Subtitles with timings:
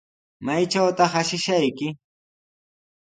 [0.45, 1.87] ¿Maytrawtaq ashishayki?